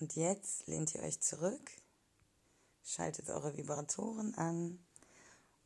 [0.00, 1.70] Und jetzt lehnt ihr euch zurück,
[2.82, 4.82] schaltet eure Vibratoren an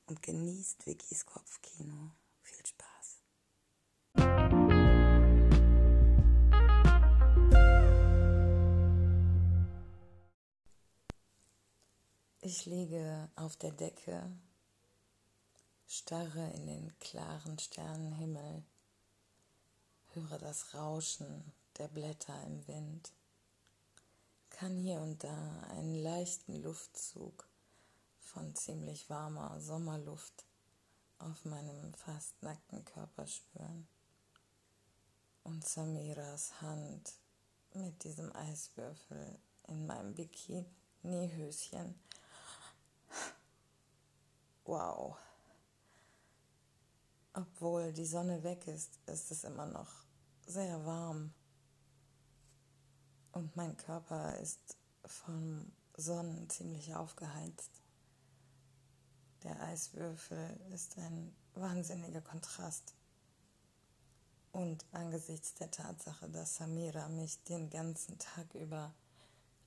[0.07, 2.11] und genießt Vickys Kopfkino.
[2.43, 3.21] Viel Spaß.
[12.41, 14.37] Ich liege auf der Decke,
[15.87, 18.65] starre in den klaren Sternenhimmel,
[20.13, 23.13] höre das Rauschen der Blätter im Wind
[24.55, 27.49] kann hier und da einen leichten Luftzug
[28.21, 30.47] von ziemlich warmer Sommerluft
[31.19, 33.89] auf meinem fast nackten Körper spüren.
[35.43, 37.15] Und Samiras Hand
[37.75, 41.99] mit diesem Eiswürfel in meinem Bikini-Höschen.
[44.65, 45.17] Wow.
[47.33, 49.91] Obwohl die Sonne weg ist, ist es immer noch
[50.47, 51.35] sehr warm
[53.35, 57.83] und mein Körper ist vom Sonnen ziemlich aufgeheizt.
[59.43, 62.95] Der Eiswürfel ist ein wahnsinniger Kontrast.
[64.53, 68.95] Und angesichts der Tatsache, dass Samira mich den ganzen Tag über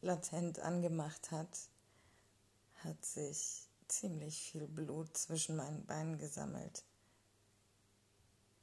[0.01, 1.69] latent angemacht hat,
[2.75, 6.85] hat sich ziemlich viel Blut zwischen meinen Beinen gesammelt,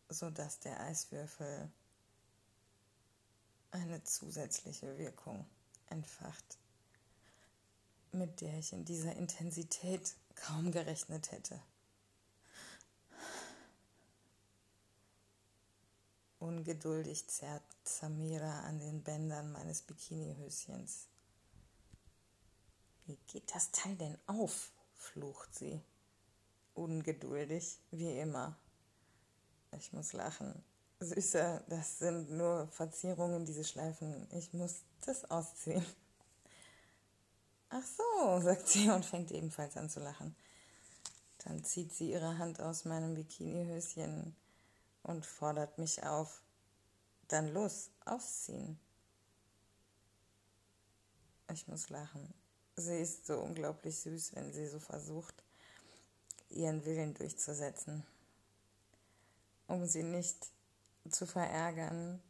[0.09, 1.71] sodass der Eiswürfel
[3.75, 5.45] eine zusätzliche Wirkung
[5.91, 6.59] entfacht,
[8.13, 11.61] mit der ich in dieser Intensität kaum gerechnet hätte.
[16.39, 21.09] Ungeduldig zerrt Samira an den Bändern meines Bikinihöschens.
[23.07, 24.71] Wie geht das Teil denn auf?
[24.95, 25.81] flucht sie.
[26.75, 28.57] Ungeduldig, wie immer.
[29.73, 30.63] Ich muss lachen.
[31.01, 34.27] Süße, das sind nur Verzierungen, diese Schleifen.
[34.33, 35.85] Ich muss das ausziehen.
[37.69, 40.37] Ach so, sagt sie und fängt ebenfalls an zu lachen.
[41.39, 44.35] Dann zieht sie ihre Hand aus meinem Bikinihöschen
[45.03, 46.41] und fordert mich auf.
[47.29, 48.79] Dann los, ausziehen.
[51.53, 52.33] Ich muss lachen.
[52.77, 55.35] Sie ist so unglaublich süß, wenn sie so versucht,
[56.51, 58.05] ihren Willen durchzusetzen.
[59.67, 60.54] Um sie nicht
[61.11, 62.23] zu verärgern,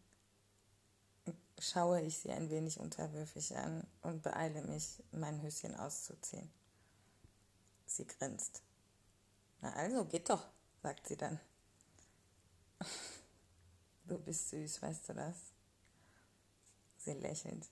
[1.58, 6.50] schaue ich sie ein wenig unterwürfig an und beeile mich, mein Höschen auszuziehen.
[7.86, 8.62] Sie grinst.
[9.60, 10.46] Na also, geht doch,
[10.82, 11.40] sagt sie dann.
[14.06, 15.34] Du bist süß, weißt du das?
[16.98, 17.66] Sie lächelt.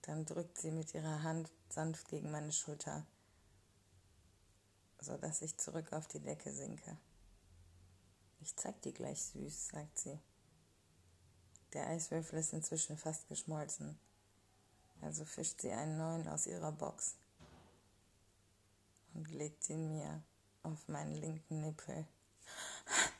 [0.00, 3.04] Dann drückt sie mit ihrer Hand sanft gegen meine Schulter,
[5.00, 6.96] sodass ich zurück auf die Decke sinke.
[8.40, 10.18] Ich zeig dir gleich süß, sagt sie.
[11.72, 13.98] Der Eiswürfel ist inzwischen fast geschmolzen.
[15.00, 17.16] Also fischt sie einen neuen aus ihrer Box
[19.14, 20.22] und legt ihn mir
[20.62, 22.06] auf meinen linken Nippel.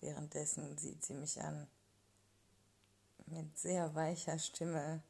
[0.00, 1.66] Währenddessen sieht sie mich an.
[3.26, 5.02] Mit sehr weicher Stimme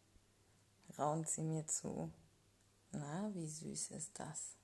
[0.98, 2.10] raunt sie mir zu.
[2.92, 4.56] Na, wie süß ist das?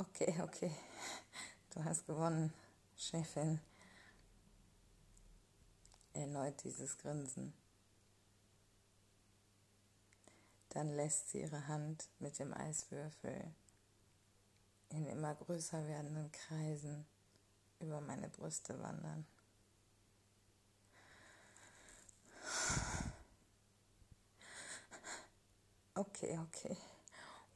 [0.00, 0.72] Okay, okay.
[1.74, 2.54] Du hast gewonnen,
[2.96, 3.60] Chefin.
[6.14, 7.52] Erneut dieses Grinsen.
[10.70, 13.52] Dann lässt sie ihre Hand mit dem Eiswürfel
[14.88, 17.04] in immer größer werdenden Kreisen
[17.78, 19.26] über meine Brüste wandern.
[25.94, 26.76] Okay, okay.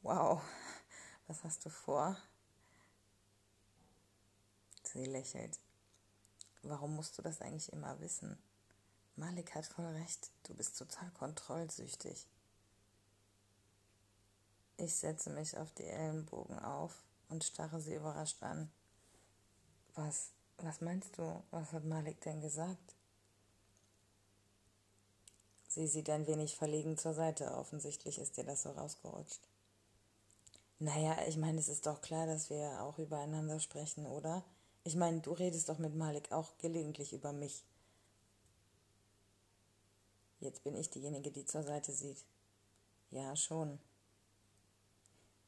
[0.03, 0.43] Wow.
[1.25, 2.15] Was hast du vor?
[4.95, 5.59] Sie lächelt.
[6.63, 8.41] Warum musst du das eigentlich immer wissen?
[9.17, 12.25] Malik hat voll recht, du bist total kontrollsüchtig.
[14.77, 18.71] Ich setze mich auf die Ellenbogen auf und starre sie überrascht an.
[19.95, 21.43] Was, was meinst du?
[21.51, 22.95] Was hat Malik denn gesagt?
[25.67, 27.53] Sie sieht ein wenig verlegen zur Seite.
[27.53, 29.41] Offensichtlich ist dir das so rausgerutscht.
[30.79, 34.45] Naja, ich meine, es ist doch klar, dass wir auch übereinander sprechen, oder?
[34.87, 37.65] Ich meine, du redest doch mit Malik auch gelegentlich über mich.
[40.39, 42.23] Jetzt bin ich diejenige, die zur Seite sieht.
[43.09, 43.79] Ja, schon.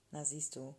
[0.10, 0.74] Na siehst du.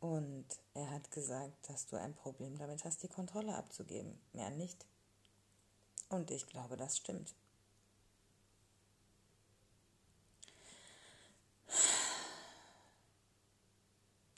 [0.00, 4.20] Und er hat gesagt, dass du ein Problem damit hast, die Kontrolle abzugeben.
[4.32, 4.84] Mehr nicht.
[6.08, 7.32] Und ich glaube, das stimmt.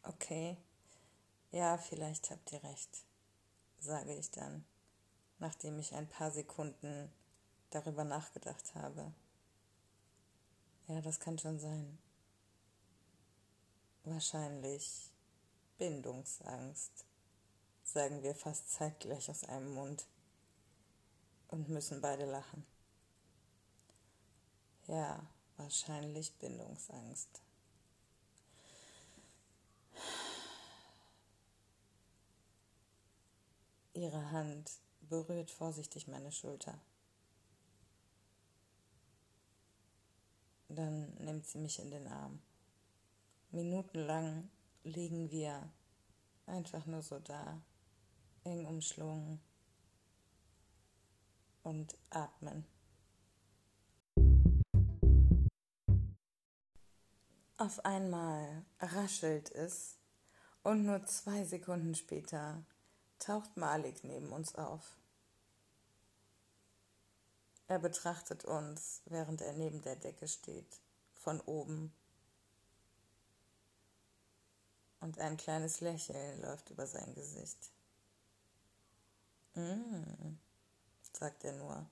[0.03, 0.59] Okay,
[1.51, 3.05] ja, vielleicht habt ihr recht,
[3.85, 4.65] sage ich dann,
[5.39, 7.13] nachdem ich ein paar Sekunden
[7.69, 9.13] darüber nachgedacht habe.
[10.89, 11.99] Ja, das kann schon sein.
[14.05, 15.11] Wahrscheinlich
[15.77, 17.05] Bindungsangst,
[17.83, 20.07] sagen wir fast zeitgleich aus einem Mund
[21.49, 22.67] und müssen beide lachen.
[24.87, 25.27] Ja,
[25.57, 27.44] wahrscheinlich Bindungsangst.
[33.95, 36.81] Ihre Hand berührt vorsichtig meine Schulter.
[40.69, 42.43] Dann nimmt sie mich in den Arm.
[43.51, 44.51] Minutenlang
[44.83, 45.71] liegen wir
[46.47, 47.63] einfach nur so da,
[48.43, 49.41] eng umschlungen
[51.63, 52.67] und atmen.
[57.57, 59.97] Auf einmal raschelt es
[60.65, 62.65] und nur zwei Sekunden später
[63.25, 64.97] taucht Malik neben uns auf.
[67.67, 70.81] Er betrachtet uns, während er neben der Decke steht,
[71.15, 71.95] von oben.
[75.01, 77.73] Und ein kleines Lächeln läuft über sein Gesicht.
[79.55, 80.37] Mm,
[81.13, 81.87] sagt er nur.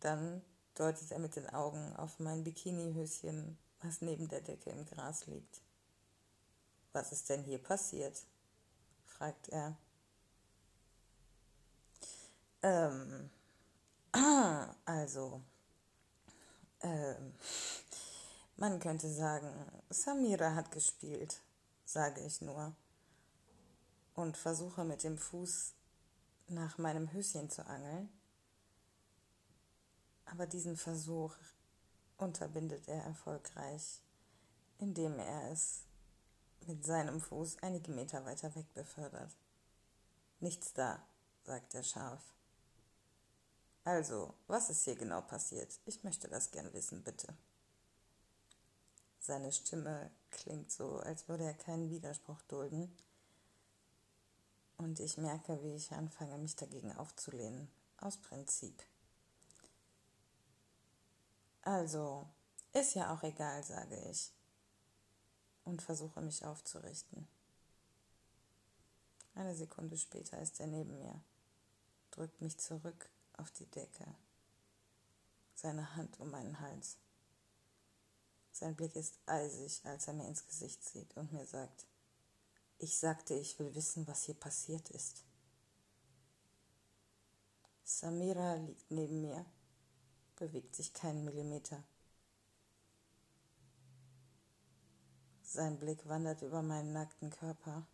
[0.00, 0.42] Dann
[0.74, 5.60] deutet er mit den Augen auf mein Bikinihöschen, was neben der Decke im Gras liegt.
[6.92, 8.26] Was ist denn hier passiert?
[9.16, 9.76] Fragt er.
[12.62, 13.30] Ähm,
[14.84, 15.40] also,
[16.80, 17.34] ähm,
[18.56, 19.52] man könnte sagen,
[19.90, 21.40] Samira hat gespielt,
[21.84, 22.74] sage ich nur,
[24.14, 25.72] und versuche mit dem Fuß
[26.48, 28.08] nach meinem Höschen zu angeln.
[30.26, 31.34] Aber diesen Versuch
[32.16, 34.00] unterbindet er erfolgreich,
[34.78, 35.84] indem er es
[36.66, 39.36] mit seinem Fuß einige Meter weiter weg befördert.
[40.40, 41.06] Nichts da,
[41.42, 42.22] sagt er scharf.
[43.84, 45.78] Also, was ist hier genau passiert?
[45.84, 47.34] Ich möchte das gern wissen, bitte.
[49.18, 52.94] Seine Stimme klingt so, als würde er keinen Widerspruch dulden.
[54.76, 57.70] Und ich merke, wie ich anfange, mich dagegen aufzulehnen.
[57.98, 58.82] Aus Prinzip.
[61.62, 62.26] Also,
[62.72, 64.32] ist ja auch egal, sage ich
[65.64, 67.26] und versuche mich aufzurichten.
[69.34, 71.20] Eine Sekunde später ist er neben mir,
[72.10, 74.06] drückt mich zurück auf die Decke,
[75.54, 76.98] seine Hand um meinen Hals.
[78.52, 81.86] Sein Blick ist eisig, als er mir ins Gesicht sieht und mir sagt,
[82.78, 85.24] ich sagte, ich will wissen, was hier passiert ist.
[87.82, 89.44] Samira liegt neben mir,
[90.36, 91.82] bewegt sich keinen Millimeter.
[95.54, 97.86] Sein Blick wandert über meinen nackten Körper.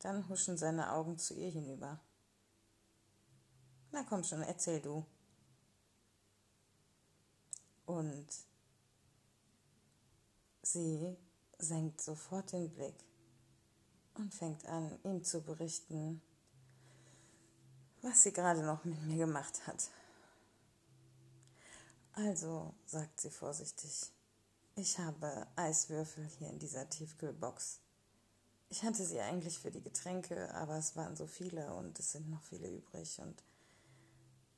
[0.00, 1.98] Dann huschen seine Augen zu ihr hinüber.
[3.92, 5.06] Na komm schon, erzähl du.
[7.86, 8.26] Und
[10.60, 11.16] sie
[11.56, 13.02] senkt sofort den Blick
[14.16, 16.20] und fängt an, ihm zu berichten,
[18.02, 19.88] was sie gerade noch mit mir gemacht hat.
[22.12, 24.12] Also, sagt sie vorsichtig,
[24.76, 27.80] ich habe Eiswürfel hier in dieser Tiefkühlbox.
[28.68, 32.28] Ich hatte sie eigentlich für die Getränke, aber es waren so viele und es sind
[32.28, 33.18] noch viele übrig.
[33.20, 33.42] Und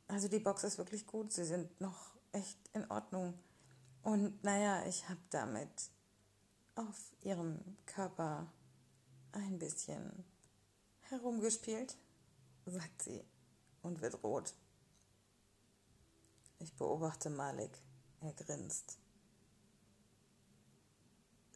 [0.08, 3.38] also die Box ist wirklich gut, sie sind noch echt in Ordnung.
[4.02, 5.90] Und naja, ich habe damit
[6.74, 8.52] auf ihrem Körper
[9.32, 10.24] ein bisschen
[11.02, 11.96] herumgespielt,
[12.66, 13.24] sagt sie
[13.82, 14.54] und wird rot.
[16.58, 17.70] Ich beobachte Malik.
[18.20, 18.98] Er grinst.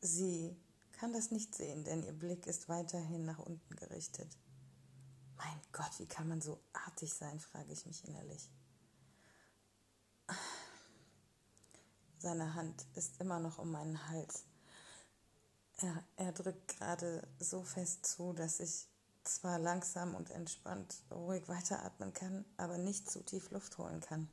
[0.03, 0.55] Sie
[0.91, 4.37] kann das nicht sehen, denn ihr Blick ist weiterhin nach unten gerichtet.
[5.37, 8.51] Mein Gott, wie kann man so artig sein, frage ich mich innerlich.
[12.19, 14.45] Seine Hand ist immer noch um meinen Hals.
[15.79, 18.87] Er, er drückt gerade so fest zu, dass ich
[19.23, 24.29] zwar langsam und entspannt ruhig weiteratmen kann, aber nicht zu tief Luft holen kann.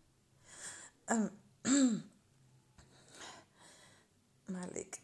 [1.07, 1.31] Ähm.
[4.47, 4.99] Malik.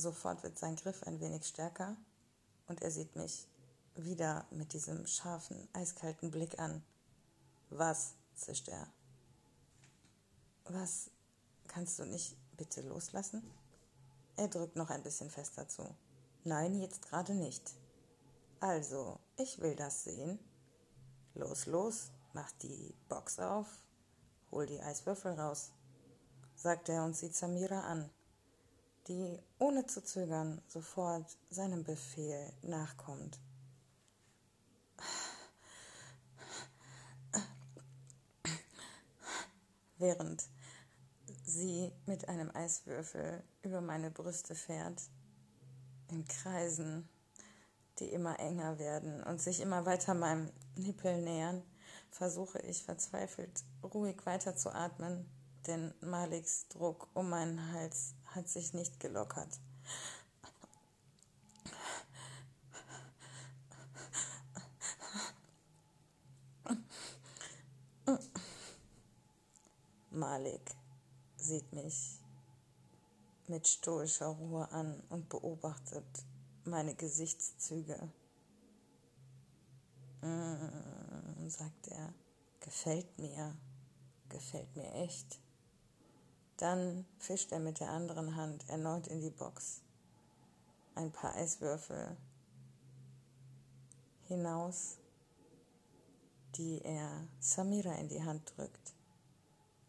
[0.00, 1.96] Sofort wird sein Griff ein wenig stärker
[2.66, 3.46] und er sieht mich
[3.94, 6.82] wieder mit diesem scharfen, eiskalten Blick an.
[7.70, 8.14] Was?
[8.34, 8.86] zischt er.
[10.64, 11.10] Was?
[11.68, 13.42] Kannst du nicht bitte loslassen?
[14.36, 15.94] Er drückt noch ein bisschen fester zu.
[16.44, 17.74] Nein, jetzt gerade nicht.
[18.60, 20.38] Also, ich will das sehen.
[21.34, 23.66] Los, los, mach die Box auf,
[24.50, 25.70] hol die Eiswürfel raus,
[26.56, 28.10] sagt er und sieht Samira an,
[29.10, 33.40] die ohne zu zögern sofort seinem Befehl nachkommt.
[39.98, 40.44] Während
[41.44, 45.02] sie mit einem Eiswürfel über meine Brüste fährt,
[46.08, 47.08] in Kreisen,
[47.98, 51.64] die immer enger werden und sich immer weiter meinem Nippel nähern,
[52.12, 55.28] versuche ich verzweifelt ruhig weiterzuatmen,
[55.66, 59.60] denn Maliks Druck um meinen Hals hat sich nicht gelockert.
[70.10, 70.76] Malik
[71.36, 72.20] sieht mich
[73.48, 76.04] mit stoischer Ruhe an und beobachtet
[76.64, 78.12] meine Gesichtszüge.
[80.20, 82.12] Mm, sagt er,
[82.60, 83.56] gefällt mir,
[84.28, 85.40] gefällt mir echt.
[86.60, 89.80] Dann fischt er mit der anderen Hand erneut in die Box.
[90.94, 92.18] Ein paar Eiswürfel
[94.24, 94.98] hinaus,
[96.56, 98.94] die er Samira in die Hand drückt,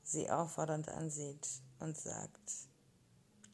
[0.02, 1.46] sie auffordernd ansieht
[1.80, 2.70] und sagt,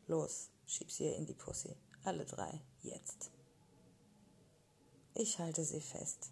[0.06, 1.76] los, schieb sie in die Pussy.
[2.04, 3.32] Alle drei, jetzt.
[5.16, 6.30] Ich halte sie fest.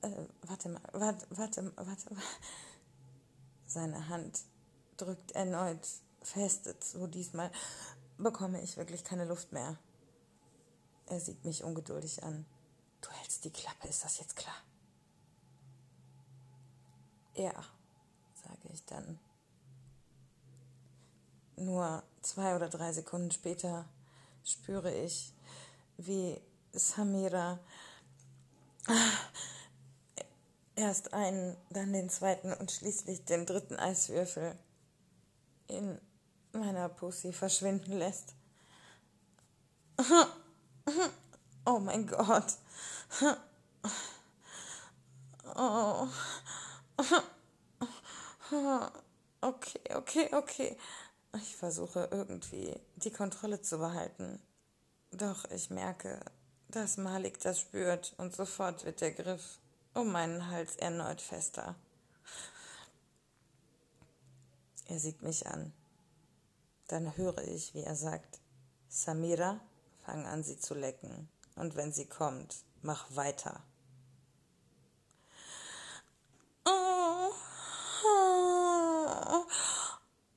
[0.00, 2.16] Äh, warte mal, warte, warte, warte.
[3.66, 4.40] Seine Hand
[5.00, 5.86] drückt erneut
[6.22, 7.50] fest so diesmal
[8.18, 9.78] bekomme ich wirklich keine Luft mehr.
[11.06, 12.46] Er sieht mich ungeduldig an.
[13.00, 14.54] Du hältst die Klappe, ist das jetzt klar?
[17.34, 17.52] Ja,
[18.34, 19.18] sage ich dann.
[21.56, 23.88] Nur zwei oder drei Sekunden später
[24.44, 25.32] spüre ich,
[25.96, 26.40] wie
[26.72, 27.58] Samira
[30.76, 34.56] erst einen, dann den zweiten und schließlich den dritten Eiswürfel
[35.70, 35.98] in
[36.52, 38.34] meiner Pussy verschwinden lässt.
[41.64, 42.56] Oh mein Gott.
[45.54, 46.08] Oh.
[49.40, 50.76] Okay, okay, okay.
[51.34, 54.40] Ich versuche irgendwie die Kontrolle zu behalten.
[55.12, 56.20] Doch ich merke,
[56.68, 59.58] dass Malik das spürt und sofort wird der Griff
[59.94, 61.74] um meinen Hals erneut fester.
[64.90, 65.72] Er sieht mich an.
[66.88, 68.40] Dann höre ich, wie er sagt,
[68.88, 69.60] Samira,
[70.04, 71.28] fang an, sie zu lecken.
[71.54, 73.62] Und wenn sie kommt, mach weiter.
[76.64, 77.30] Oh.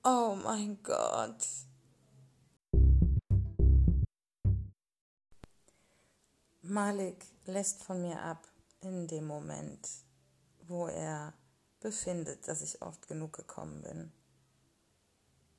[0.03, 1.47] Oh mein Gott.
[6.61, 8.47] Malik lässt von mir ab
[8.81, 9.89] in dem Moment,
[10.67, 11.33] wo er
[11.79, 14.11] befindet, dass ich oft genug gekommen bin.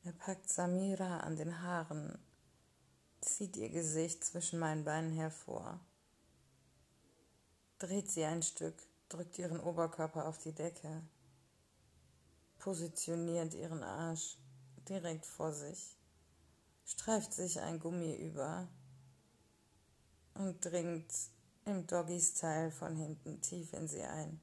[0.04, 2.18] Er packt Samira an den Haaren,
[3.20, 5.80] zieht ihr Gesicht zwischen meinen Beinen hervor,
[7.78, 8.76] dreht sie ein Stück,
[9.08, 11.02] drückt ihren Oberkörper auf die Decke
[12.64, 14.38] positioniert ihren Arsch
[14.88, 15.99] direkt vor sich,
[16.87, 18.66] streift sich ein Gummi über
[20.32, 21.12] und dringt
[21.66, 24.40] im Doggy-Style von hinten tief in sie ein.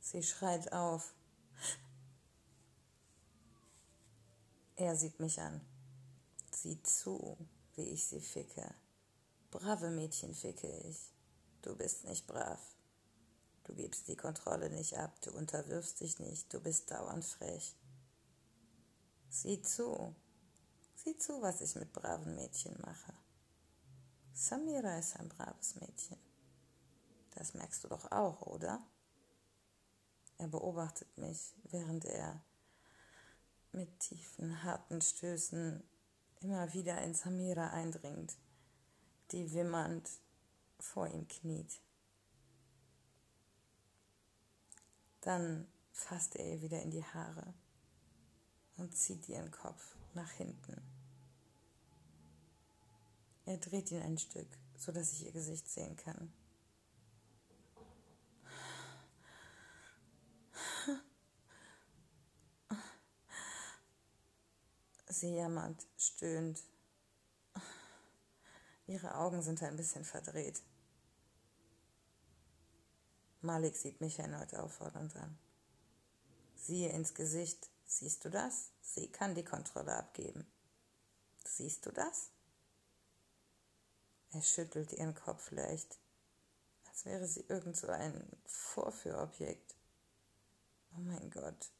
[0.00, 1.14] Sie schreit auf.
[4.78, 5.62] Er sieht mich an.
[6.52, 7.38] Sieh zu,
[7.76, 8.74] wie ich sie ficke.
[9.50, 11.14] Brave Mädchen ficke ich.
[11.62, 12.60] Du bist nicht brav.
[13.64, 17.74] Du gibst die Kontrolle nicht ab, du unterwirfst dich nicht, du bist dauernd frech.
[19.30, 20.14] Sieh zu,
[20.94, 23.14] sieh zu, was ich mit braven Mädchen mache.
[24.34, 26.18] Samira ist ein braves Mädchen.
[27.30, 28.86] Das merkst du doch auch, oder?
[30.38, 32.44] Er beobachtet mich, während er
[33.76, 35.82] mit tiefen, harten Stößen
[36.40, 38.36] immer wieder in Samira eindringt,
[39.30, 40.08] die wimmernd
[40.78, 41.80] vor ihm kniet.
[45.20, 47.54] Dann fasst er ihr wieder in die Haare
[48.76, 50.82] und zieht ihren Kopf nach hinten.
[53.44, 56.32] Er dreht ihn ein Stück, sodass ich ihr Gesicht sehen kann.
[65.08, 66.62] Sie jammert, stöhnt.
[68.86, 70.62] Ihre Augen sind ein bisschen verdreht.
[73.40, 75.38] Malik sieht mich erneut auffordernd an.
[76.56, 77.70] Siehe ins Gesicht.
[77.84, 78.70] Siehst du das?
[78.82, 80.46] Sie kann die Kontrolle abgeben.
[81.44, 82.30] Siehst du das?
[84.32, 85.98] Er schüttelt ihren Kopf leicht,
[86.88, 89.76] als wäre sie irgend so ein Vorführobjekt.
[90.92, 91.70] Oh mein Gott.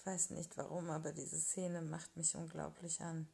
[0.00, 3.28] Ich weiß nicht warum, aber diese Szene macht mich unglaublich an.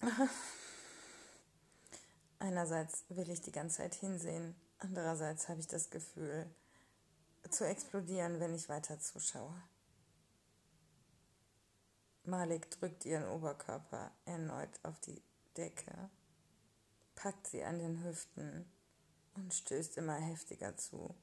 [2.38, 6.48] Einerseits will ich die ganze Zeit hinsehen, andererseits habe ich das Gefühl,
[7.50, 9.60] zu explodieren, wenn ich weiter zuschaue.
[12.22, 15.20] Malik drückt ihren Oberkörper erneut auf die
[15.56, 16.08] Decke,
[17.16, 18.70] packt sie an den Hüften
[19.34, 21.16] und stößt immer heftiger zu.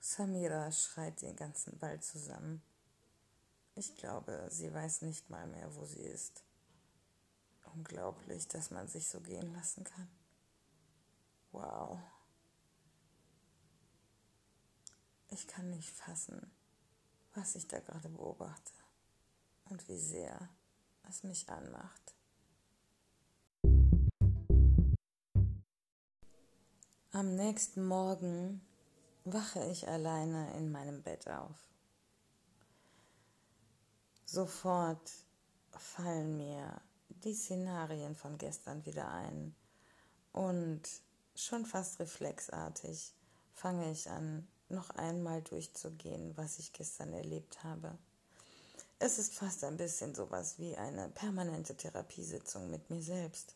[0.00, 2.62] Samira schreit den ganzen Ball zusammen.
[3.74, 6.42] Ich glaube, sie weiß nicht mal mehr, wo sie ist.
[7.74, 10.08] Unglaublich, dass man sich so gehen lassen kann.
[11.52, 11.98] Wow.
[15.30, 16.50] Ich kann nicht fassen,
[17.34, 18.72] was ich da gerade beobachte
[19.66, 20.48] und wie sehr
[21.08, 22.14] es mich anmacht.
[27.12, 28.60] Am nächsten Morgen
[29.24, 31.56] wache ich alleine in meinem Bett auf.
[34.24, 35.10] Sofort
[35.70, 39.54] fallen mir die Szenarien von gestern wieder ein
[40.32, 40.82] und
[41.34, 43.12] schon fast reflexartig
[43.54, 47.96] fange ich an, noch einmal durchzugehen, was ich gestern erlebt habe.
[49.00, 53.54] Es ist fast ein bisschen sowas wie eine permanente Therapiesitzung mit mir selbst.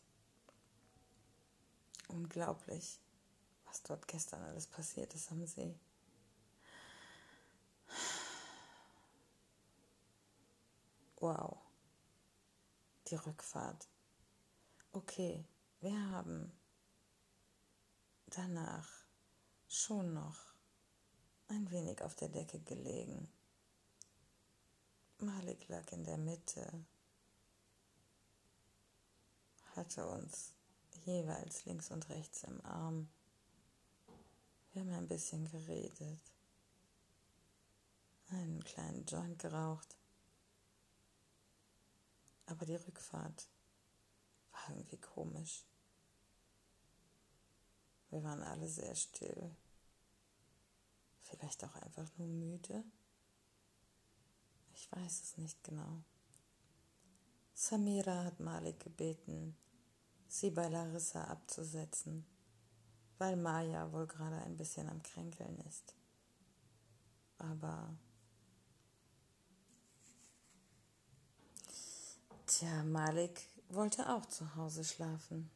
[2.07, 2.99] Unglaublich,
[3.73, 5.75] was dort gestern alles passiert ist am See.
[11.17, 11.57] Wow.
[13.07, 13.87] Die Rückfahrt.
[14.91, 15.43] Okay,
[15.81, 16.51] wir haben
[18.27, 18.87] danach
[19.67, 20.53] schon noch
[21.47, 23.27] ein wenig auf der Decke gelegen.
[25.17, 26.85] Malik lag in der Mitte,
[29.75, 30.53] hatte uns
[31.05, 33.09] jeweils links und rechts im Arm.
[34.73, 36.19] Wir haben ein bisschen geredet,
[38.29, 39.95] einen kleinen Joint geraucht.
[42.47, 43.47] Aber die Rückfahrt
[44.51, 45.63] war irgendwie komisch.
[48.09, 49.55] Wir waren alle sehr still.
[51.21, 52.83] Vielleicht auch einfach nur müde?
[54.73, 56.01] Ich weiß es nicht genau.
[57.53, 59.55] Samira hat Malik gebeten,
[60.27, 62.25] sie bei Larissa abzusetzen,
[63.17, 65.95] weil Maya wohl gerade ein bisschen am Kränkeln ist.
[67.37, 67.95] Aber
[72.45, 75.49] Tja, Malik wollte auch zu Hause schlafen.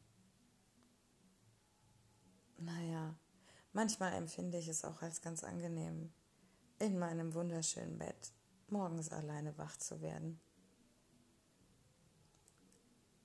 [2.58, 3.14] Naja,
[3.72, 6.12] Manchmal empfinde ich es auch als ganz angenehm,
[6.80, 8.32] in meinem wunderschönen Bett
[8.68, 10.40] morgens alleine wach zu werden.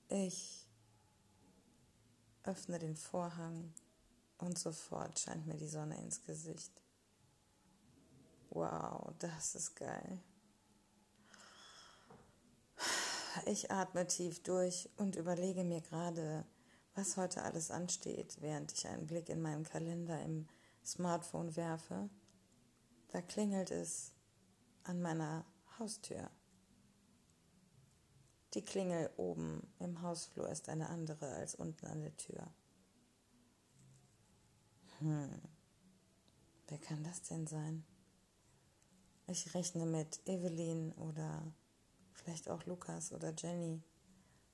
[0.08, 0.68] Ich
[2.44, 3.72] öffne den Vorhang
[4.44, 6.82] und sofort scheint mir die Sonne ins Gesicht.
[8.50, 10.20] Wow, das ist geil.
[13.46, 16.44] Ich atme tief durch und überlege mir gerade,
[16.94, 20.46] was heute alles ansteht, während ich einen Blick in meinen Kalender im
[20.84, 22.08] Smartphone werfe.
[23.08, 24.12] Da klingelt es
[24.84, 25.44] an meiner
[25.78, 26.30] Haustür.
[28.54, 32.46] Die Klingel oben im Hausflur ist eine andere als unten an der Tür.
[35.00, 35.40] Hm,
[36.68, 37.84] wer kann das denn sein?
[39.26, 41.42] Ich rechne mit Evelyn oder
[42.12, 43.82] vielleicht auch Lukas oder Jenny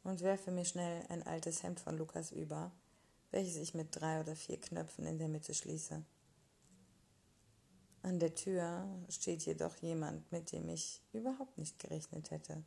[0.02, 2.72] und werfe mir schnell ein altes Hemd von Lukas über,
[3.30, 6.04] welches ich mit drei oder vier Knöpfen in der Mitte schließe.
[8.02, 12.64] An der Tür steht jedoch jemand, mit dem ich überhaupt nicht gerechnet hätte.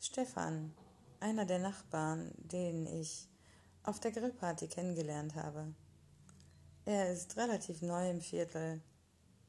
[0.00, 0.74] Stefan,
[1.20, 3.28] einer der Nachbarn, den ich
[3.84, 5.74] auf der Grillparty kennengelernt habe.
[6.86, 8.80] Er ist relativ neu im Viertel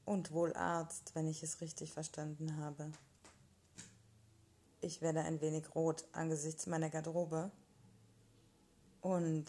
[0.05, 2.91] und wohl Arzt, wenn ich es richtig verstanden habe.
[4.81, 7.51] Ich werde ein wenig rot angesichts meiner Garderobe.
[9.01, 9.45] Und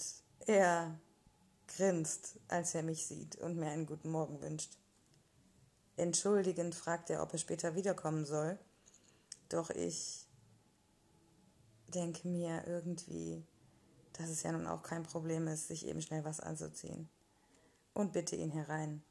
[0.47, 1.01] er
[1.67, 4.77] grinst, als er mich sieht und mir einen guten Morgen wünscht.
[5.97, 8.59] Entschuldigend fragt er, ob er später wiederkommen soll.
[9.49, 10.29] Doch ich
[11.87, 13.43] denke mir irgendwie,
[14.13, 17.09] dass es ja nun auch kein Problem ist, sich eben schnell was anzuziehen.
[17.99, 19.03] Und bitte ihn herein.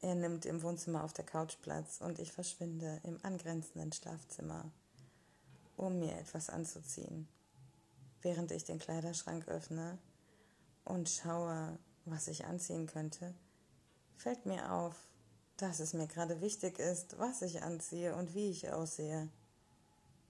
[0.00, 4.72] Er nimmt im Wohnzimmer auf der Couch Platz und ich verschwinde im angrenzenden Schlafzimmer,
[5.76, 7.28] um mir etwas anzuziehen.
[8.20, 9.96] Während ich den Kleiderschrank öffne
[10.84, 13.32] und schaue, was ich anziehen könnte,
[14.16, 14.96] fällt mir auf,
[15.56, 19.28] dass es mir gerade wichtig ist, was ich anziehe und wie ich aussehe.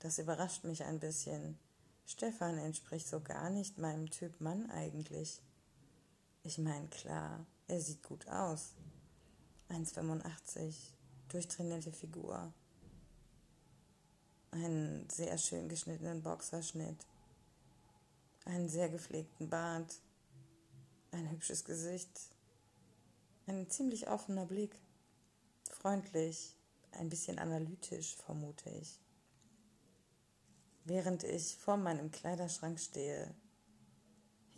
[0.00, 1.58] Das überrascht mich ein bisschen.
[2.04, 5.40] Stefan entspricht so gar nicht meinem Typ Mann eigentlich.
[6.48, 8.72] Ich meine, klar, er sieht gut aus.
[9.68, 10.74] 1,85,
[11.28, 12.54] durchtrainierte Figur,
[14.50, 17.04] einen sehr schön geschnittenen Boxerschnitt,
[18.46, 20.00] einen sehr gepflegten Bart,
[21.10, 22.18] ein hübsches Gesicht,
[23.46, 24.74] ein ziemlich offener Blick,
[25.70, 26.56] freundlich,
[26.92, 28.98] ein bisschen analytisch, vermute ich.
[30.86, 33.34] Während ich vor meinem Kleiderschrank stehe,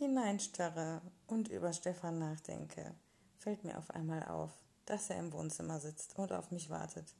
[0.01, 2.95] hineinstarre und über Stefan nachdenke,
[3.37, 4.49] fällt mir auf einmal auf,
[4.85, 7.13] dass er im Wohnzimmer sitzt und auf mich wartet.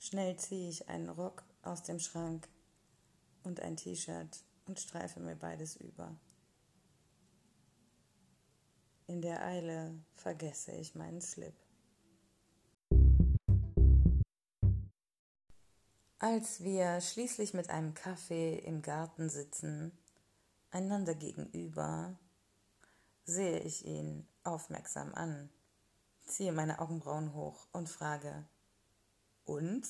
[0.00, 2.48] Schnell ziehe ich einen Rock aus dem Schrank
[3.44, 6.12] und ein T-Shirt und streife mir beides über.
[9.06, 11.54] In der Eile vergesse ich meinen Slip.
[16.18, 19.92] Als wir schließlich mit einem Kaffee im Garten sitzen,
[20.70, 22.18] einander gegenüber,
[23.24, 25.50] sehe ich ihn aufmerksam an
[26.28, 28.46] ziehe meine Augenbrauen hoch und frage,
[29.44, 29.86] und,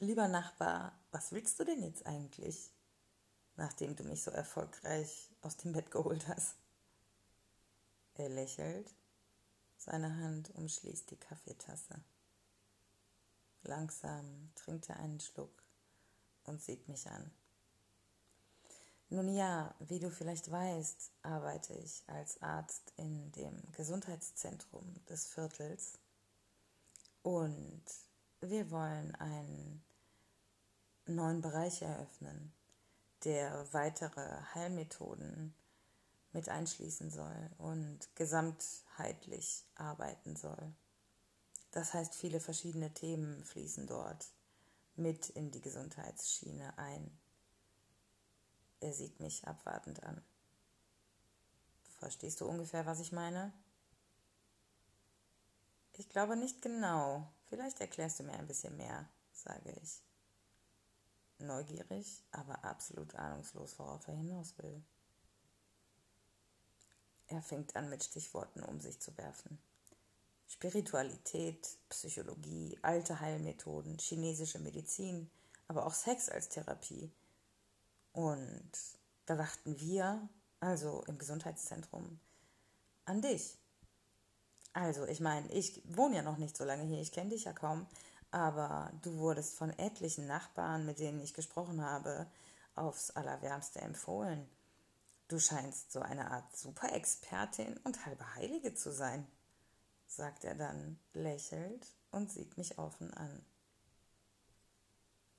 [0.00, 2.72] lieber Nachbar, was willst du denn jetzt eigentlich,
[3.56, 6.56] nachdem du mich so erfolgreich aus dem Bett geholt hast?
[8.14, 8.92] Er lächelt,
[9.76, 12.02] seine Hand umschließt die Kaffeetasse.
[13.62, 15.62] Langsam trinkt er einen Schluck
[16.44, 17.30] und sieht mich an.
[19.12, 25.98] Nun ja, wie du vielleicht weißt, arbeite ich als Arzt in dem Gesundheitszentrum des Viertels
[27.24, 27.82] und
[28.40, 29.84] wir wollen einen
[31.06, 32.54] neuen Bereich eröffnen,
[33.24, 35.54] der weitere Heilmethoden
[36.32, 40.72] mit einschließen soll und gesamtheitlich arbeiten soll.
[41.72, 44.28] Das heißt, viele verschiedene Themen fließen dort
[44.94, 47.19] mit in die Gesundheitsschiene ein.
[48.80, 50.22] Er sieht mich abwartend an.
[51.98, 53.52] Verstehst du ungefähr, was ich meine?
[55.92, 57.30] Ich glaube nicht genau.
[57.50, 60.02] Vielleicht erklärst du mir ein bisschen mehr, sage ich.
[61.38, 64.82] Neugierig, aber absolut ahnungslos, worauf er hinaus will.
[67.28, 69.58] Er fängt an, mit Stichworten um sich zu werfen.
[70.48, 75.30] Spiritualität, Psychologie, alte Heilmethoden, chinesische Medizin,
[75.68, 77.12] aber auch Sex als Therapie,
[78.12, 78.70] und
[79.26, 80.28] da dachten wir,
[80.60, 82.18] also im Gesundheitszentrum,
[83.04, 83.56] an dich.
[84.72, 87.52] Also, ich meine, ich wohne ja noch nicht so lange hier, ich kenne dich ja
[87.52, 87.86] kaum,
[88.30, 92.26] aber du wurdest von etlichen Nachbarn, mit denen ich gesprochen habe,
[92.76, 94.48] aufs Allerwärmste empfohlen.
[95.28, 99.26] Du scheinst so eine Art Superexpertin und halbe Heilige zu sein,
[100.06, 103.44] sagt er dann, lächelt und sieht mich offen an.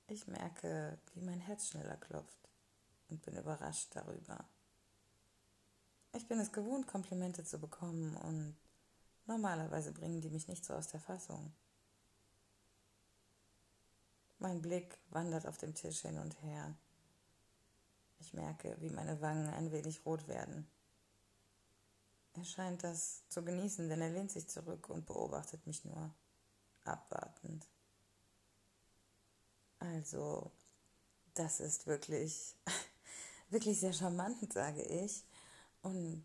[0.08, 2.41] Ich merke, wie mein Herz schneller klopft
[3.12, 4.44] und bin überrascht darüber.
[6.14, 8.56] Ich bin es gewohnt, Komplimente zu bekommen und
[9.26, 11.52] normalerweise bringen die mich nicht so aus der Fassung.
[14.38, 16.74] Mein Blick wandert auf dem Tisch hin und her.
[18.18, 20.66] Ich merke, wie meine Wangen ein wenig rot werden.
[22.34, 26.14] Er scheint das zu genießen, denn er lehnt sich zurück und beobachtet mich nur
[26.84, 27.68] abwartend.
[29.78, 30.50] Also,
[31.34, 32.56] das ist wirklich
[33.52, 35.24] wirklich sehr charmant, sage ich,
[35.82, 36.24] und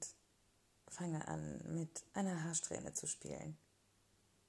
[0.88, 3.58] fange an, mit einer Haarsträhne zu spielen.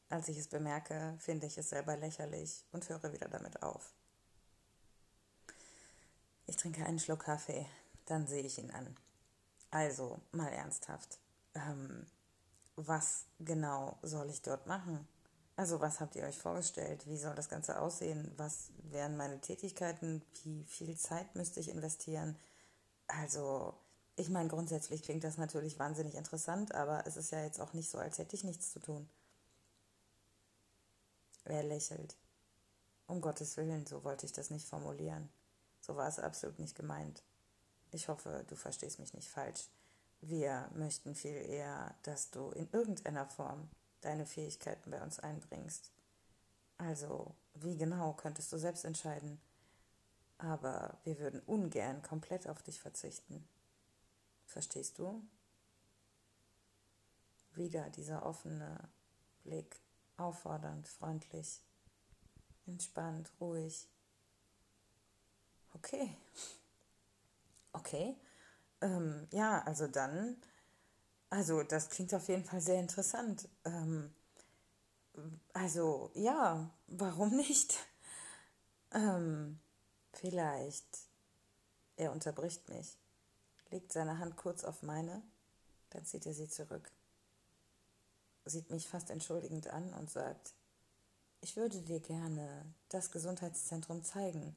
[0.09, 3.93] Als ich es bemerke, finde ich es selber lächerlich und höre wieder damit auf.
[6.47, 7.67] Ich trinke einen Schluck Kaffee,
[8.07, 8.97] dann sehe ich ihn an.
[9.71, 11.19] Also, mal ernsthaft.
[11.55, 12.07] Ähm,
[12.77, 15.07] was genau soll ich dort machen?
[15.57, 17.07] Also, was habt ihr euch vorgestellt?
[17.07, 18.33] Wie soll das Ganze aussehen?
[18.37, 20.23] Was wären meine Tätigkeiten?
[20.45, 22.39] Wie viel Zeit müsste ich investieren?
[23.09, 23.75] Also,
[24.17, 27.91] ich meine, grundsätzlich klingt das natürlich wahnsinnig interessant, aber es ist ja jetzt auch nicht
[27.91, 29.09] so, als hätte ich nichts zu tun.
[31.45, 32.17] Er lächelt.
[33.07, 35.31] Um Gottes Willen, so wollte ich das nicht formulieren.
[35.81, 37.23] So war es absolut nicht gemeint.
[37.91, 39.71] Ich hoffe, du verstehst mich nicht falsch.
[40.21, 43.71] Wir möchten viel eher, dass du in irgendeiner Form
[44.03, 45.91] deine Fähigkeiten bei uns einbringst.
[46.77, 49.41] Also, wie genau könntest du selbst entscheiden?
[50.39, 53.47] Aber wir würden ungern komplett auf dich verzichten.
[54.47, 55.23] Verstehst du?
[57.55, 58.89] Wieder dieser offene
[59.43, 59.81] Blick,
[60.17, 61.61] auffordernd, freundlich,
[62.67, 63.89] entspannt, ruhig.
[65.75, 66.17] Okay.
[67.73, 68.17] Okay.
[68.81, 70.37] Ähm, ja, also dann,
[71.31, 73.49] also das klingt auf jeden Fall sehr interessant.
[73.65, 74.15] Ähm,
[75.53, 77.77] also ja, warum nicht?
[78.93, 79.59] Ähm,
[80.19, 81.07] vielleicht.
[81.97, 82.99] Er unterbricht mich,
[83.71, 85.23] legt seine Hand kurz auf meine,
[85.91, 86.91] dann zieht er sie zurück,
[88.45, 90.55] sieht mich fast entschuldigend an und sagt,
[91.41, 94.55] ich würde dir gerne das Gesundheitszentrum zeigen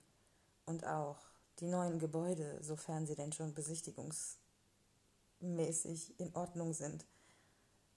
[0.66, 1.18] und auch
[1.60, 7.06] die neuen Gebäude, sofern sie denn schon besichtigungsmäßig in Ordnung sind.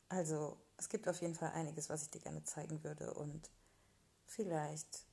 [0.09, 3.51] Also es gibt auf jeden Fall einiges, was ich dir gerne zeigen würde und
[4.27, 5.07] vielleicht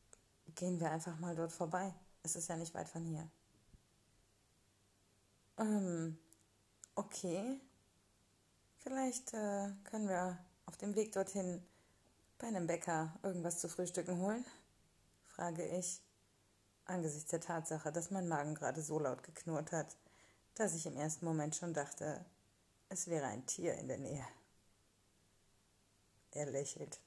[0.55, 1.93] gehen wir einfach mal dort vorbei.
[2.23, 3.29] Es ist ja nicht weit von hier.
[5.57, 6.17] Ähm,
[6.95, 7.59] okay.
[8.77, 11.63] Vielleicht äh, können wir auf dem Weg dorthin
[12.39, 14.43] bei einem Bäcker irgendwas zu frühstücken holen?
[15.25, 16.01] frage ich,
[16.85, 19.95] angesichts der Tatsache, dass mein Magen gerade so laut geknurrt hat,
[20.55, 22.25] dass ich im ersten Moment schon dachte,
[22.89, 24.25] es wäre ein Tier in der Nähe.
[26.31, 26.99] Er lächelt.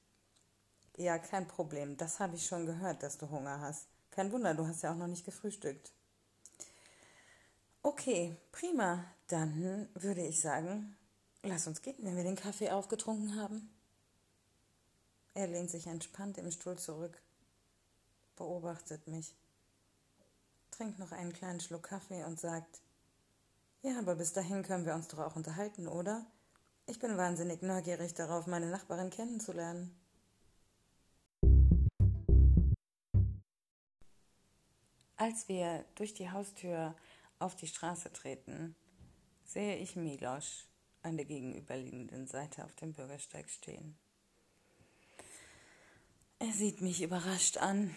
[0.97, 1.97] Ja, kein Problem.
[1.97, 3.89] Das habe ich schon gehört, dass du Hunger hast.
[4.15, 5.91] Kein Wunder, du hast ja auch noch nicht gefrühstückt.
[7.83, 9.05] Okay, prima.
[9.27, 10.97] Dann würde ich sagen,
[11.43, 13.69] lass uns gehen, wenn wir den Kaffee aufgetrunken haben.
[15.35, 17.21] Er lehnt sich entspannt im Stuhl zurück,
[18.37, 19.35] beobachtet mich,
[20.71, 22.83] trinkt noch einen kleinen Schluck Kaffee und sagt,
[23.83, 26.25] ja, aber bis dahin können wir uns doch auch unterhalten, oder?
[26.87, 29.99] Ich bin wahnsinnig neugierig darauf, meine Nachbarin kennenzulernen.
[35.25, 36.95] Als wir durch die Haustür
[37.39, 38.77] auf die Straße treten,
[39.43, 40.67] sehe ich Milosch
[41.01, 43.97] an der gegenüberliegenden Seite auf dem Bürgersteig stehen.
[46.41, 47.97] Er sieht mich überrascht an,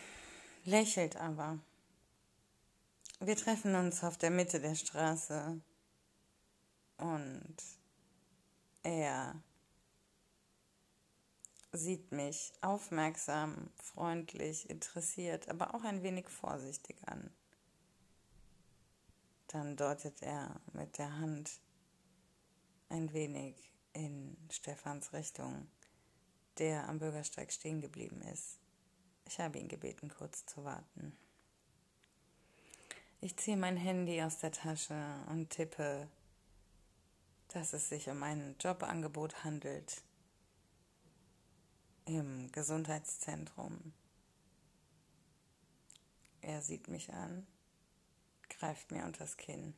[0.63, 1.59] lächelt aber.
[3.19, 5.59] Wir treffen uns auf der Mitte der Straße
[6.95, 7.57] und
[8.83, 9.35] er
[11.77, 17.29] sieht mich aufmerksam, freundlich, interessiert, aber auch ein wenig vorsichtig an.
[19.47, 21.61] Dann deutet er mit der Hand
[22.89, 25.67] ein wenig in Stefans Richtung,
[26.57, 28.59] der am Bürgersteig stehen geblieben ist.
[29.25, 31.17] Ich habe ihn gebeten, kurz zu warten.
[33.21, 36.07] Ich ziehe mein Handy aus der Tasche und tippe
[37.49, 40.03] dass es sich um ein Jobangebot handelt
[42.07, 43.93] im Gesundheitszentrum.
[46.39, 47.45] Er sieht mich an,
[48.47, 49.73] greift mir unters Kinn.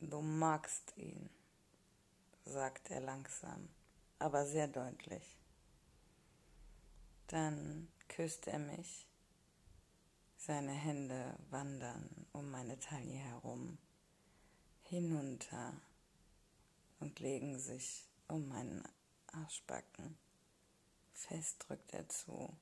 [0.00, 1.30] Du magst ihn,
[2.44, 3.70] sagt er langsam,
[4.18, 5.38] aber sehr deutlich.
[7.28, 9.08] Dann küsst er mich.
[10.36, 13.78] Seine Hände wandern um meine Taille herum
[14.82, 15.72] hinunter
[17.00, 18.84] und legen sich um meinen
[19.36, 20.18] Arschbacken.
[21.12, 22.56] Fest drückt er zu.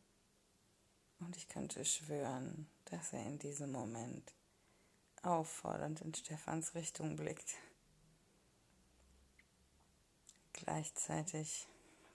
[1.21, 4.33] Und ich könnte schwören, dass er in diesem Moment
[5.23, 7.55] auffordernd in Stefans Richtung blickt.
[10.53, 11.67] Gleichzeitig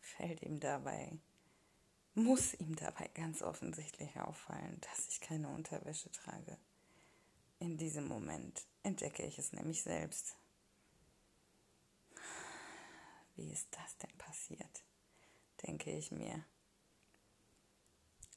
[0.01, 1.17] fällt ihm dabei,
[2.13, 6.57] muss ihm dabei ganz offensichtlich auffallen, dass ich keine Unterwäsche trage.
[7.59, 10.35] In diesem Moment entdecke ich es nämlich selbst.
[13.39, 14.83] Wie ist das denn passiert?
[15.65, 16.43] denke ich mir,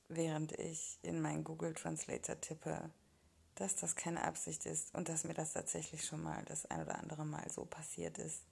[0.07, 2.89] während ich in meinen Google Translator tippe,
[3.57, 7.01] dass das keine Absicht ist und dass mir das tatsächlich schon mal das ein oder
[7.01, 8.45] andere Mal so passiert ist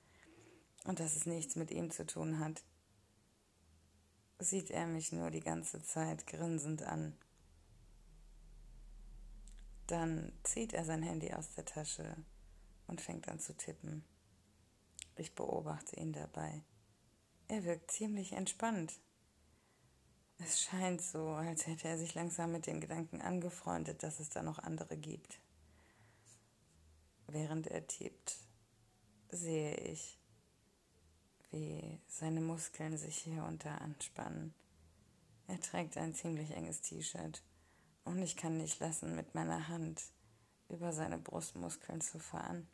[0.85, 2.65] und dass es nichts mit ihm zu tun hat,
[4.41, 7.17] sieht er mich nur die ganze Zeit grinsend an
[9.87, 12.17] dann zieht er sein Handy aus der Tasche
[12.89, 14.05] und fängt an zu tippen.
[15.21, 16.63] Ich beobachte ihn dabei.
[17.47, 18.99] Er wirkt ziemlich entspannt.
[20.39, 24.43] Es scheint so, als hätte er sich langsam mit dem Gedanken angefreundet, dass es da
[24.43, 25.39] noch andere gibt.
[27.27, 28.39] Während er tippt,
[29.29, 30.19] sehe ich,
[31.51, 34.55] wie seine Muskeln sich hier unter anspannen.
[35.49, 37.43] Er trägt ein ziemlich enges T-Shirt
[38.05, 40.03] und ich kann nicht lassen, mit meiner Hand
[40.71, 42.67] über seine Brustmuskeln zu fahren.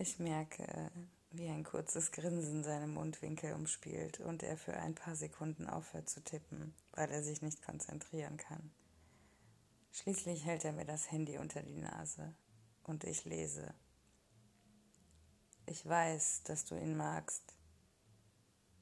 [0.00, 0.92] Ich merke,
[1.32, 6.22] wie ein kurzes Grinsen seine Mundwinkel umspielt und er für ein paar Sekunden aufhört zu
[6.22, 8.70] tippen, weil er sich nicht konzentrieren kann.
[9.90, 12.32] Schließlich hält er mir das Handy unter die Nase
[12.84, 13.74] und ich lese.
[15.66, 17.56] Ich weiß, dass du ihn magst.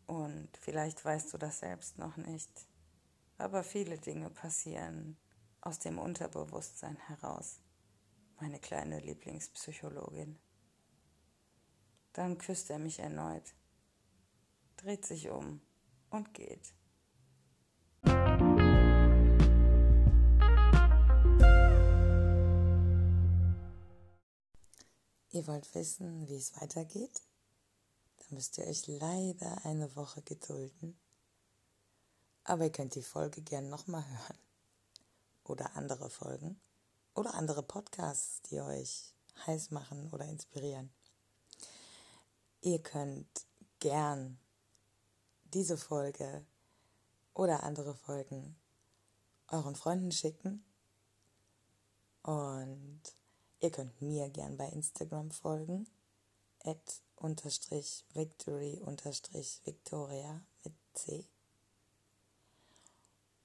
[0.07, 2.51] Und vielleicht weißt du das selbst noch nicht.
[3.39, 5.17] Aber viele Dinge passieren
[5.63, 7.59] aus dem Unterbewusstsein heraus,
[8.39, 10.39] meine kleine Lieblingspsychologin.
[12.17, 13.53] Dann küsst er mich erneut,
[14.79, 15.61] dreht sich um
[16.09, 16.73] und geht.
[25.29, 27.21] Ihr wollt wissen, wie es weitergeht?
[28.17, 30.99] Dann müsst ihr euch leider eine Woche gedulden.
[32.45, 34.39] Aber ihr könnt die Folge gern nochmal hören.
[35.45, 36.59] Oder andere Folgen.
[37.15, 39.13] Oder andere Podcasts, die euch
[39.47, 40.91] heiß machen oder inspirieren.
[42.67, 43.47] Ihr könnt
[43.79, 44.41] gern
[45.55, 46.45] diese Folge
[47.33, 48.57] oder andere Folgen
[49.47, 50.65] euren Freunden schicken.
[52.25, 53.03] Und
[53.61, 55.87] ihr könnt mir gern bei Instagram folgen.
[56.65, 61.25] At unterstrich victory unterstrich victoria mit C.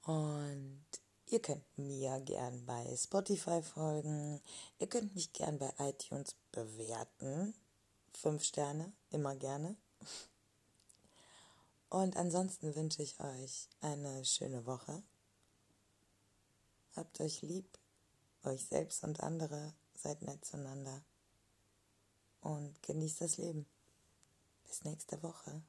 [0.01, 0.83] Und
[1.27, 4.41] ihr könnt mir gern bei Spotify folgen.
[4.79, 7.53] Ihr könnt mich gern bei iTunes bewerten.
[8.13, 9.75] Fünf Sterne, immer gerne.
[11.89, 15.03] Und ansonsten wünsche ich euch eine schöne Woche.
[16.95, 17.77] Habt euch lieb,
[18.43, 21.03] euch selbst und andere, seid nett zueinander
[22.41, 23.65] und genießt das Leben.
[24.63, 25.61] Bis nächste Woche.